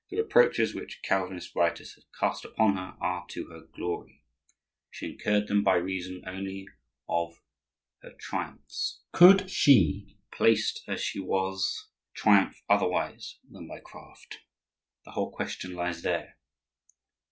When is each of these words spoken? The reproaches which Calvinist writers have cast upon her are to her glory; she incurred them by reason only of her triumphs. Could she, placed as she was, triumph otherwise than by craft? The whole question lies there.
The 0.09 0.17
reproaches 0.17 0.73
which 0.73 1.03
Calvinist 1.03 1.53
writers 1.55 1.93
have 1.93 2.05
cast 2.19 2.43
upon 2.43 2.75
her 2.75 2.97
are 2.99 3.23
to 3.27 3.45
her 3.49 3.61
glory; 3.75 4.23
she 4.89 5.11
incurred 5.11 5.47
them 5.47 5.61
by 5.63 5.75
reason 5.75 6.23
only 6.25 6.67
of 7.07 7.39
her 8.01 8.11
triumphs. 8.17 9.03
Could 9.11 9.51
she, 9.51 10.17
placed 10.31 10.81
as 10.87 11.01
she 11.01 11.19
was, 11.19 11.89
triumph 12.15 12.63
otherwise 12.67 13.37
than 13.47 13.67
by 13.67 13.77
craft? 13.77 14.39
The 15.05 15.11
whole 15.11 15.29
question 15.31 15.75
lies 15.75 16.01
there. 16.01 16.35